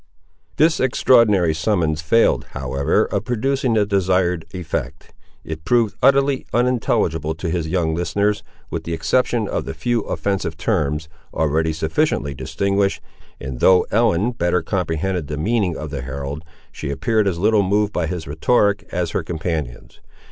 [0.55, 5.13] This extraordinary summons failed, however, of producing the desired effect.
[5.43, 8.41] It proved utterly unintelligible to his younger listeners,
[8.71, 12.99] with the exception of the few offensive terms, already sufficiently distinguished,
[13.39, 17.93] and though Ellen better comprehended the meaning of the herald, she appeared as little moved
[17.93, 19.99] by his rhetoric as her companions.